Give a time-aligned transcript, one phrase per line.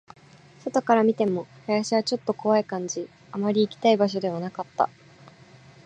[0.65, 4.89] 外から見ても、林はちょっと怖い感じ、あまり行きたい場所ではなかった